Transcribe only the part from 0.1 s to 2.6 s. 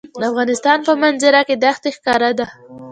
د افغانستان په منظره کې دښتې ښکاره ده.